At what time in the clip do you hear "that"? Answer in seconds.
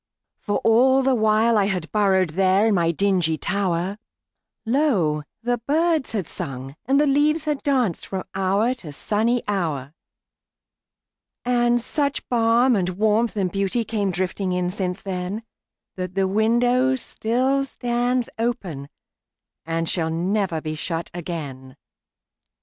15.97-16.15